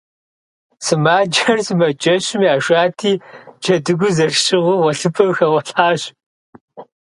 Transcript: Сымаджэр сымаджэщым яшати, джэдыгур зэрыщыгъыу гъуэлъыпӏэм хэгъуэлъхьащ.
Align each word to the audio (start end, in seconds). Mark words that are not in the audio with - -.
Сымаджэр 0.85 1.59
сымаджэщым 1.65 2.41
яшати, 2.55 3.13
джэдыгур 3.61 4.11
зэрыщыгъыу 4.17 4.79
гъуэлъыпӏэм 4.81 5.29
хэгъуэлъхьащ. 5.37 6.01